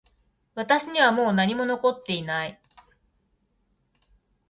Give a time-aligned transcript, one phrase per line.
[0.55, 2.59] 私にはもう何も残っていない